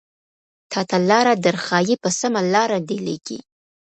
[0.71, 3.39] تاته لاره درښايې په سمه لاره دې ليږي